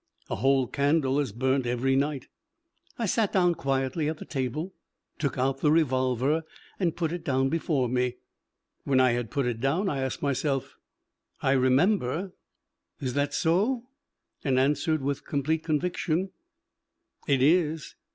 [0.31, 2.27] A whole candle is burnt every night.
[2.97, 4.73] I sat down quietly at the table,
[5.19, 6.41] took out the revolver
[6.79, 8.15] and put it down before me.
[8.83, 10.73] When I had put it down I asked myself,
[11.43, 12.33] I remember,
[12.99, 13.83] "Is that so?"
[14.43, 16.31] and answered with complete conviction,
[17.27, 17.93] "It is."